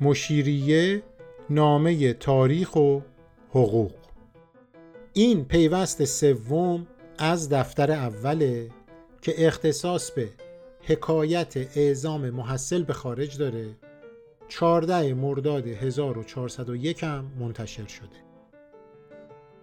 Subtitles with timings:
[0.00, 1.02] مشیریه
[1.50, 3.00] نامه تاریخ و
[3.50, 3.92] حقوق.
[5.12, 6.86] این پیوست سوم
[7.18, 8.70] از دفتر اوله
[9.22, 10.28] که اختصاص به
[10.82, 13.76] حکایت اعزام محصل به خارج داره
[14.48, 18.26] 14 مرداد 1401 هم منتشر شده.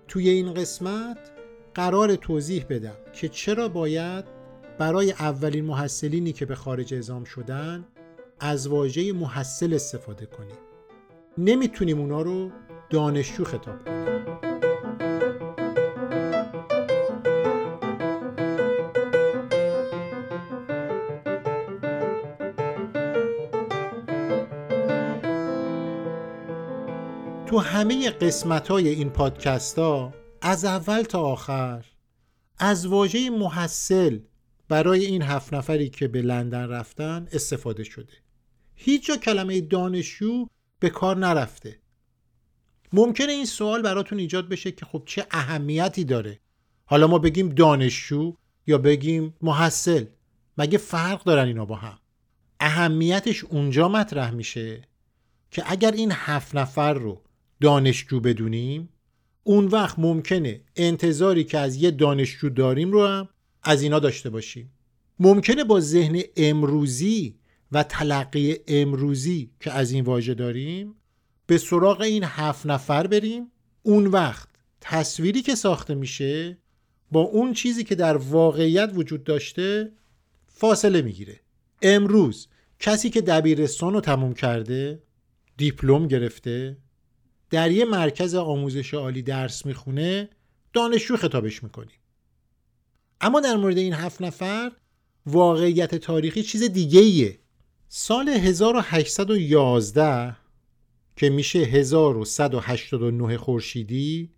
[0.07, 1.18] توی این قسمت
[1.73, 4.25] قرار توضیح بدم که چرا باید
[4.78, 7.86] برای اولین محصلینی که به خارج اعزام شدن
[8.46, 10.56] از واژه محصل استفاده کنیم.
[11.38, 12.51] نمی‌تونیم اونا رو
[12.89, 14.04] دانشجو خطاب کنیم.
[27.46, 31.86] تو همه قسمت های این پادکست ها از اول تا آخر
[32.59, 34.20] از واژه محصل
[34.70, 38.22] برای این هفت نفری که به لندن رفتن استفاده شده.
[38.86, 40.47] هیچ جا کلمه دانشجو
[40.80, 41.80] به کار نرفته.
[42.94, 46.39] ممکنه این سوال براتون ایجاد بشه که خب چه اهمیتی داره.
[46.86, 48.34] حالا ما بگیم دانشجو
[48.67, 50.06] یا بگیم محصل.
[50.58, 52.00] مگه فرق دارن اینا با هم؟
[52.59, 54.81] اهمیتش اونجا مطرح میشه
[55.52, 57.22] که اگر این هفت نفر رو
[57.61, 58.89] دانشجو بدونیم
[59.44, 63.30] اون وقت ممکنه انتظاری که از یه دانشجو داریم رو هم
[63.64, 64.72] از اینا داشته باشیم.
[65.20, 67.36] ممکنه با ذهن امروزی
[67.74, 70.96] و تلقی امروزی که از این واژه داریم
[71.48, 73.52] به سراغ این هفت نفر بریم.
[73.84, 74.50] اون وقت
[74.82, 76.58] تصویری که ساخته میشه
[77.12, 79.92] با اون چیزی که در واقعیت وجود داشته
[80.48, 81.40] فاصله می‌گیره.
[81.82, 82.48] امروز
[82.80, 85.04] کسی که دبیرستان رو تموم کرده
[85.58, 86.78] دیپلم گرفته
[87.50, 90.30] در یه مرکز آموزش عالی درس می‌خونه
[90.74, 92.00] دانشجو خطابش می‌کنیم.
[93.22, 94.72] اما در مورد این هفت نفر
[95.26, 97.40] واقعیت تاریخی چیز دیگه ایه
[97.95, 100.36] سال 1811
[101.16, 104.31] که میشه 1189 خورشیدی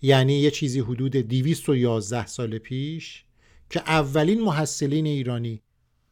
[0.00, 3.24] یعنی یه چیزی حدود 211 سال پیش
[3.70, 5.62] که اولین محصلین ایرانی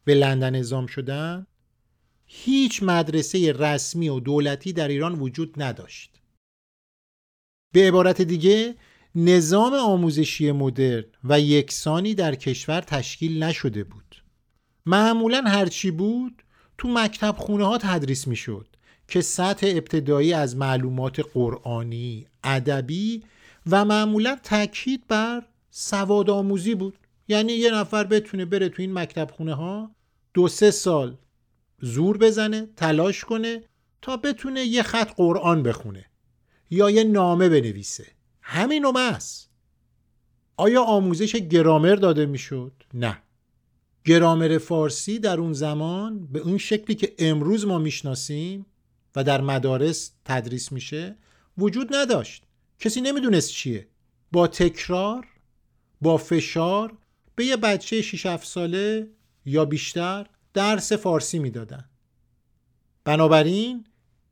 [0.03, 1.47] به لندن اعزام شدن
[2.25, 6.21] هیچ مدرسه رسمی و دولتی در ایران وجود نداشت.
[7.73, 8.75] به عبارت دیگه
[9.15, 14.23] نظام آموزشی مدرن و یکسانی در کشور تشکیل نشده بود.
[14.85, 16.43] معمولا هرچی بود
[16.81, 18.67] تو مکتب خونه ها تدریس می شد
[19.07, 23.23] که سطح ابتدایی از معلومات قرآنی، ادبی
[23.69, 26.97] و معمولا تاکید بر سواد آموزی بود.
[27.27, 29.91] یعنی یه نفر بتونه بره تو این مکتب خونه ها
[30.33, 31.17] دو سه سال
[31.81, 33.63] زور بزنه تلاش کنه
[34.01, 36.05] تا بتونه یه خط قرآن بخونه
[36.69, 38.07] یا یه نامه بنویسه.
[38.41, 39.49] همین است
[40.57, 43.21] آیا آموزش گرامر داده می‌شد؟ نه.
[44.05, 48.65] گرامر فارسی در اون زمان به اون شکلی که امروز ما می‌شناسیم
[49.15, 51.15] و در مدارس تدریس میشه
[51.57, 52.43] وجود نداشت.
[52.79, 53.87] کسی نمی‌دونست چیه.
[54.31, 55.27] با تکرار
[56.01, 56.97] با فشار
[57.35, 59.09] به یه بچه 6 7 ساله
[59.45, 61.89] یا بیشتر درس فارسی می‌دادن.
[63.03, 63.85] بنابراین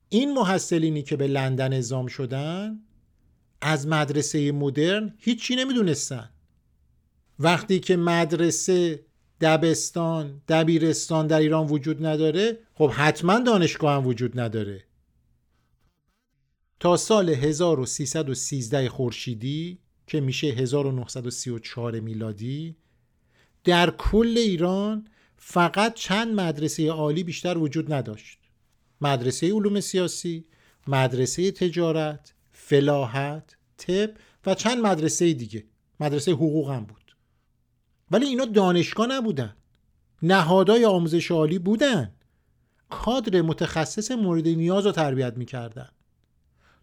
[0.08, 2.80] این محصلینی که به لندن اعزام شدن
[3.60, 6.30] از مدرسه مدرن هیچی نمی‌دونستن.
[7.38, 9.04] وقتی که مدرسه
[9.40, 12.58] دبستان دبیرستان در ایران وجود نداره.
[12.74, 14.84] خب حتما دانشگاه هم وجود نداره.
[16.80, 22.76] تا سال 1313 خورشیدی که میشه 1934 میلادی
[23.64, 25.06] در کل ایران
[25.36, 28.38] فقط چند مدرسه عالی بیشتر وجود نداشت.
[29.00, 30.44] مدرسه علوم سیاسی
[30.86, 34.10] مدرسه تجارت فلاحت طب
[34.46, 35.64] و چند مدرسه دیگه.
[36.00, 36.99] مدرسه حقوق هم بود.
[38.10, 39.56] ولی اینا دانشگاه نبودن.
[40.22, 42.12] نهادهای آموزش عالی بودن.
[42.88, 45.88] کادر متخصص مورد نیاز رو تربیت می‌کردن.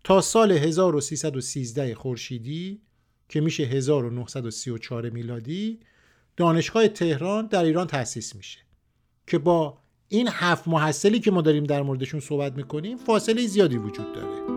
[0.04, 2.82] تا سال 1313 خورشیدی
[3.30, 5.80] که میشه 1934 میلادی
[6.38, 8.60] دانشگاه تهران در ایران تأسیس میشه.
[9.28, 9.78] که با
[10.08, 14.57] این هفت محصلی که ما داریم در موردشون صحبت می‌کنیم فاصله زیادی وجود داره.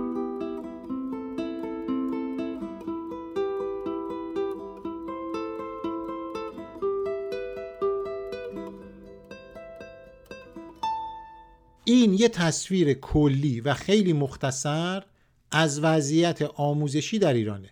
[12.20, 15.02] یه تصویر کلی و خیلی مختصر
[15.50, 17.70] از وضعیت آموزشی در ایرانه.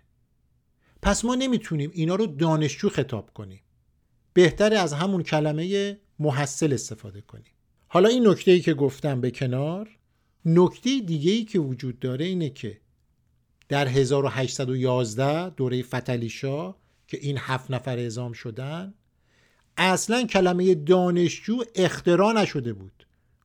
[1.03, 3.61] پس ما نمی‌تونیم اینا رو دانشجو خطاب کنیم.
[4.33, 7.53] بهتر از همون کلمه محصل استفاده کنیم.
[7.89, 9.89] حالا این نکته ای که گفتم به کنار
[10.45, 12.81] نکته دیگه ای که وجود داره اینه که
[13.69, 16.75] در 1811 دوره فتلیشا
[17.07, 18.95] که این هفت نفر اعزام شدن
[19.77, 22.98] اصلا کلمه دانشجو اختراع نشده بود.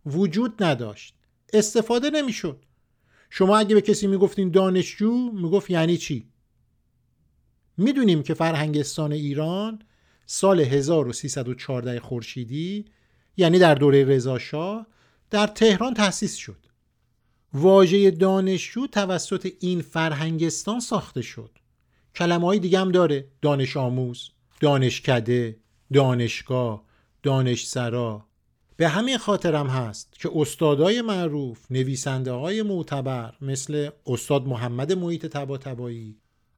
[0.05, 1.15] وجود نداشت.
[1.53, 2.65] استفاده نمی‌شد.
[3.29, 6.27] شما اگه به کسی می‌گفتین دانشجو می‌گفت یعنی چی؟
[7.77, 9.81] می‌دونیم که فرهنگستان ایران
[10.25, 12.85] سال 1314 خورشیدی
[13.37, 14.85] یعنی در دوره رضا
[15.29, 16.65] در تهران تأسیس شد.
[17.53, 21.57] واژه دانشجو توسط این فرهنگستان ساخته شد.
[22.15, 23.27] کلمه های دیگه هم داره.
[23.41, 24.29] دانش آموز
[24.59, 25.59] دانشکده
[25.93, 26.83] دانشگاه
[27.23, 28.25] دانشسرا.
[28.77, 36.17] به همین خاطرم هست که استادای معروف نویسنده های معتبر مثل استاد محمد محیط تباتبایی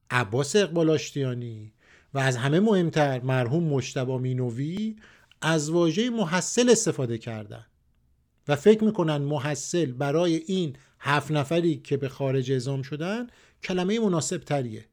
[0.09, 1.73] عباس اقبال آشتیانی
[2.13, 4.95] و از همه مهمتر مرحوم مشتبا مینوی
[5.41, 7.65] از واژه محصل استفاده کردن.
[8.47, 13.27] و فکر می‌کنن محصل برای این هفت نفری که به خارج اعزام شدن
[13.63, 14.85] کلمه مناسب تریه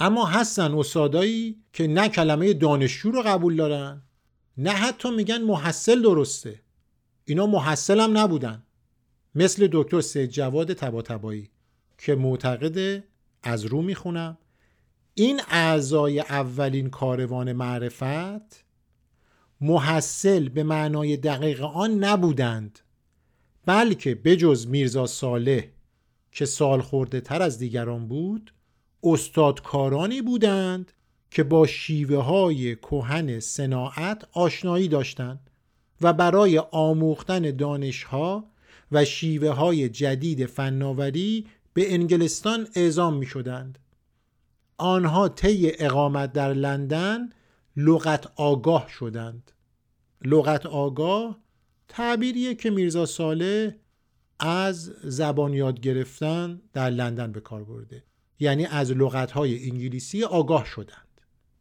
[0.00, 4.02] اما هستن استادایی که نه کلمه دانشجو رو قبول دارن
[4.58, 6.60] نه حتی میگن محصل درسته.
[7.24, 8.62] اینا محصل هم نبودن.
[9.34, 11.50] مثل دکتر سید جواد تباتبایی
[11.98, 13.04] که معتقده
[13.42, 14.38] از رو می‌خونم.
[15.14, 18.64] این اعضای اولین کاروان معرفت
[19.60, 22.78] محصل به معنای دقیق آن نبودند
[23.66, 25.62] بلکه بجز میرزا صالح
[26.32, 28.54] که سال خورده تر از دیگران بود
[29.02, 30.92] استادکارانی بودند
[31.30, 35.50] که با شیوه های کوهن صناعت آشنایی داشتند
[36.00, 38.44] و برای آموختن دانشها
[38.92, 43.78] و شیوه های جدید فناوری به انگلستان اعزام می شدند.
[44.76, 47.28] آنها طی اقامت در لندن
[47.76, 49.52] لغت آگاه شدند.
[50.24, 51.38] لغت آگاه
[51.88, 53.80] تعبیریه که میرزا ساله
[54.40, 58.04] از زبان یاد گرفتن در لندن به کار برده
[58.40, 61.07] یعنی از لغتهای انگلیسی آگاه شدند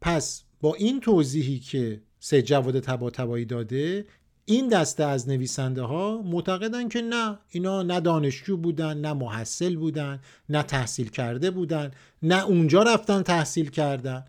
[0.02, 4.06] پس با این توضیحی که سه جواد تبا تبایی داده
[4.46, 10.20] این دسته از نویسنده ها معتقدن که نه اینا نه دانشجو بودن نه محصل بودن
[10.50, 11.92] نه تحصیل کرده بودن
[12.24, 14.26] نه اونجا رفتن تحصیل کردن.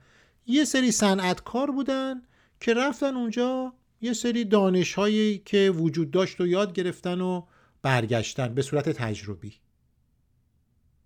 [0.47, 2.23] یه سری صنعتکار بودن
[2.61, 7.43] که رفتن اونجا یه سری دانش هایی که وجود داشت و یاد گرفتن و
[7.83, 9.53] برگشتن به صورت تجربی.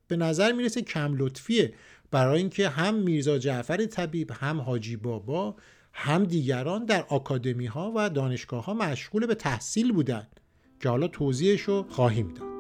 [0.08, 1.74] به نظر می‌رسه کم لطفیه.
[2.12, 5.56] برای اینکه هم میرزا جعفر طبیب هم حاجی بابا
[5.92, 10.40] هم دیگران در آکادمی ها و دانشگاه ها مشغول به تحصیل بودند
[10.80, 12.52] که حالا توضیحش رو خواهیم داد.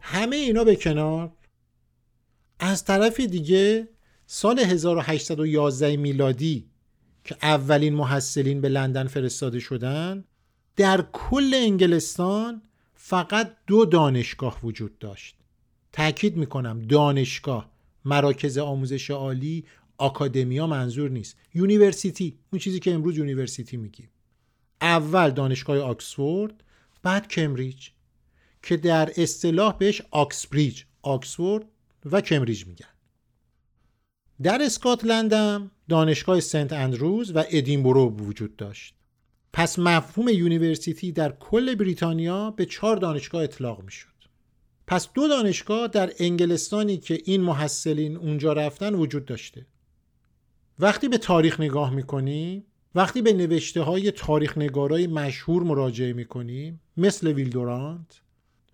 [0.00, 1.32] همه اینا به کنار؟
[2.60, 3.88] از طرف دیگه
[4.26, 6.69] سال 1811 میلادی
[7.24, 10.24] که اولین محصلین به لندن فرستاده شدن
[10.76, 12.62] در کل انگلستان
[12.94, 15.36] فقط دو دانشگاه وجود داشت.
[15.92, 17.70] تاکید می‌کنم دانشگاه
[18.04, 19.64] مراکز آموزش عالی
[19.98, 21.36] academia منظور نیست.
[21.54, 24.08] university اون چیزی که امروز university میگیم.
[24.80, 26.64] اول دانشگاه آکسفورد
[27.02, 27.88] بعد کمبریج
[28.62, 31.64] که در اصطلاح بهش آکسبریج آکسفورد
[32.04, 32.86] و کمبریج میگن.
[34.42, 38.94] در اسکاتلند هم دانشگاه سنت اندروز و ادینبرو وجود داشت.
[39.52, 44.08] پس مفهوم university در کل بریتانیا به چهار دانشگاه اطلاق می‌شد.
[44.86, 49.66] پس دو دانشگاه در انگلستانی که این محصلین اونجا رفتن وجود داشته.
[50.78, 57.32] وقتی به تاریخ نگاه می‌کنیم وقتی به نوشته های تاریخ نگارای مشهور مراجعه می‌کنیم مثل
[57.32, 58.20] ویلدورانت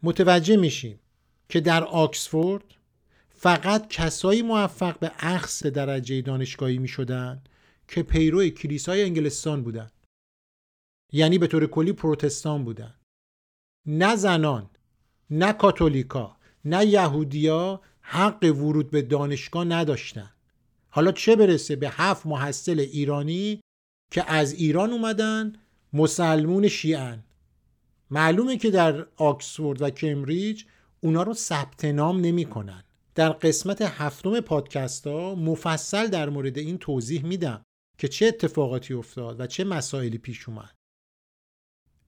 [0.03, 1.01] متوجه میشیم
[1.49, 2.65] که در آکسفورد
[3.47, 7.43] فقط کسایی موفق به اخص درجه دانشگاهی می شدن
[7.89, 9.93] که پیرو کلیسای انگلستان بودند.
[11.13, 12.95] یعنی به طور کلی پروتستان بودن.
[13.87, 14.71] نه زنان
[15.31, 20.31] نه کاتولیکا نه یهودیا حق ورود به دانشگاه نداشتن.
[20.89, 23.61] حالا چه برسه به هفت محصل ایرانی
[24.13, 25.53] که از ایران اومدن
[25.93, 27.25] مسلمون شیعن.
[28.11, 30.65] معلومه که در آکسفورد و کمبریج
[31.01, 32.83] اونا رو ثبت نام نمی‌کنن.
[33.17, 37.63] در قسمت هفتم پادکست ها مفصل در مورد این توضیح میدم
[37.99, 40.75] که چه اتفاقاتی افتاد و چه مسائلی پیش اومد.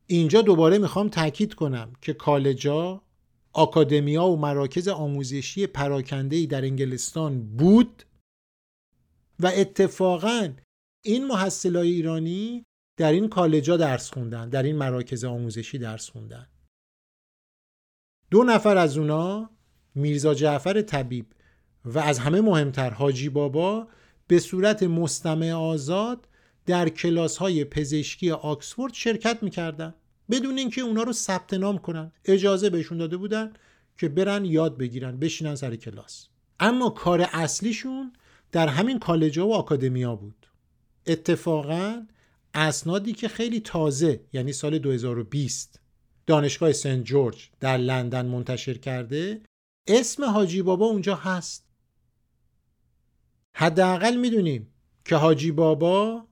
[0.06, 3.02] اینجا دوباره می‌خوام تاکید کنم که کالجا
[3.52, 8.02] آکادمیا و مراکز آموزشی پراکندهی در انگلستان بود
[9.40, 10.54] و اتفاقا
[11.04, 12.64] این محصلای ایرانی
[12.96, 16.48] در این کالجا درس خوندن در این مراکز آموزشی درس خوندن.
[18.30, 19.57] دو نفر از اونا
[19.94, 21.26] میرزا جعفر طبیب
[21.84, 23.88] و از همه مهمتر حاجی بابا
[24.26, 26.28] به صورت مستمع آزاد
[26.66, 29.94] در کلاس های پزشکی آکسفورد شرکت می‌کردن.
[30.30, 32.12] بدون اینکه اونا رو ثبت نام کنن.
[32.24, 33.52] اجازه بهشون داده بودن
[33.98, 36.26] که برن یاد بگیرن بشینن سر کلاس.
[36.60, 38.12] اما کار اصلیشون
[38.52, 40.46] در همین کالجا و آکادمیا بود.
[41.06, 42.06] اتفاقا
[42.54, 45.80] اسنادی که خیلی تازه یعنی سال 2020
[46.26, 49.40] دانشگاه سنت جورج در لندن منتشر کرده
[49.88, 51.68] اسم حاجی بابا اونجا هست.
[53.54, 54.66] حداقل می‌دونیم
[55.04, 56.24] که حاجی بابا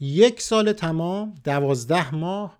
[0.00, 2.58] یک سال تمام دوازده ماه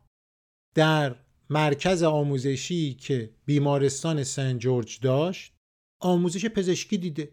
[0.75, 1.16] در
[1.50, 5.52] مرکز آموزشی که بیمارستان سن جورج داشت
[6.00, 7.33] آموزش پزشکی دیده.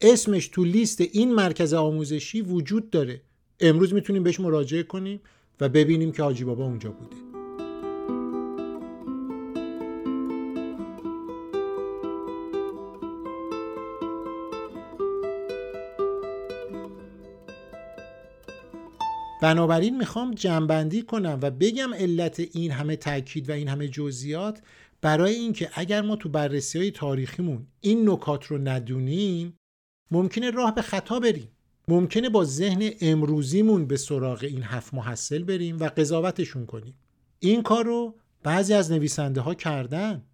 [0.00, 3.22] اسمش تو لیست این مرکز آموزشی وجود داره.
[3.60, 5.20] امروز می‌تونیم بهش مراجعه کنیم
[5.60, 7.29] و ببینیم که حاجی بابا اونجا بوده.
[19.40, 24.62] بنابراین می‌خوام جنبندی کنم و بگم علت این همه تاکید و این همه جزئیات
[25.00, 29.56] برای اینکه اگر ما تو بررسی های تاریخیمون این نکات رو ندونیم
[30.10, 31.48] ممکنه راه به خطا بریم.
[31.88, 36.94] ممکنه با ذهن امروزیمون به سراغ این هفت محصل بریم و قضاوتشون کنیم.
[37.38, 40.24] این کار رو بعضی از نویسنده ها کردن.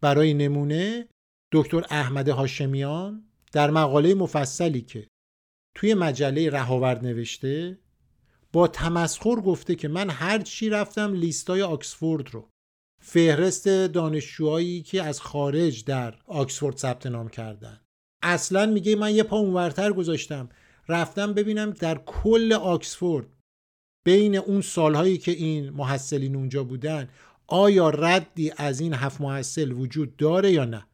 [0.00, 1.08] برای نمونه
[1.52, 5.06] دکتر احمد هاشمیان در مقاله مفصلی که
[5.74, 7.78] توی مجله رهاورد نوشته
[8.52, 12.48] با تمسخر گفته که من هر چی رفتم لیستای آکسفورد رو.
[13.00, 17.80] فهرست دانشجوهایی که از خارج در آکسفورد ثبت نام کردن.
[18.22, 20.48] اصلا میگه من یه پا اونورتر گذاشتم.
[20.88, 23.26] رفتم ببینم در کل آکسفورد
[24.04, 27.08] بین اون سالهایی که این محصلین اونجا بودن
[27.46, 30.86] آیا ردی از این هفت محصل وجود داره یا نه؟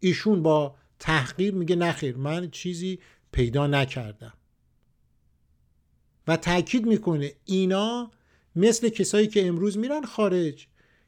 [0.00, 2.98] ایشون با تحقیر میگه نخیر من چیزی
[3.32, 4.32] پیدا نکردم.
[6.28, 8.10] و تاکید می‌کنه اینا
[8.56, 10.66] مثل کسایی که امروز میرن خارج.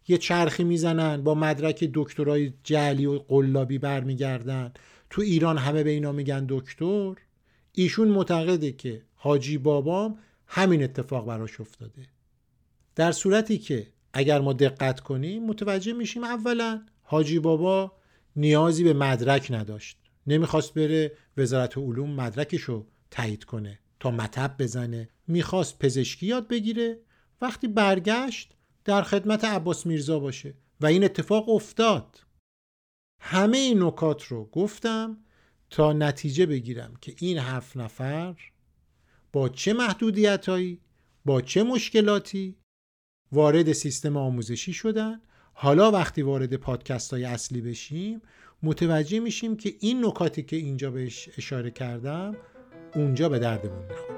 [0.09, 4.73] یه چرخی می‌زنن با مدرک دکترای جعلی و قلابی برمیگردن.
[5.11, 7.15] تو ایران همه به اینا میگن دکتر.
[7.73, 12.03] ایشون معتقده که حاجی بابام همین اتفاق براش افتاده.
[12.95, 17.93] در صورتی که اگر ما دقت کنیم متوجه میشیم اولا حاجی بابا
[18.37, 19.99] نیازی به مدرک نداشت.
[20.27, 23.79] نمی‌خواست بره وزارت علوم مدرکشو تایید کنه.
[24.11, 25.09] مطب بزنه.
[25.29, 27.01] می‌خواست پزشکی یاد بگیره.
[27.41, 32.21] وقتی برگشت در خدمت عباس میرزا باشه و این اتفاق افتاد.
[33.21, 35.19] همه این نکات رو گفتم
[35.71, 38.37] تا نتیجه بگیرم که این هفت نفر
[39.33, 40.81] با چه محدودیتهایی
[41.25, 42.57] با چه مشکلاتی
[43.33, 45.21] وارد سیستم آموزشی شدن.
[45.53, 48.23] حالا وقتی وارد پادکست های اصلی بشیم
[48.63, 52.37] متوجه میشیم که این نکاتی که اینجا بهش اشاره کردم
[52.95, 54.16] اونجا به دردمون می‌خوره.